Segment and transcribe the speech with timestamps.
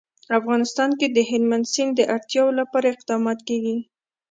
[0.37, 3.77] افغانستان کې د هلمند سیند د اړتیاوو لپاره اقدامات کېږي.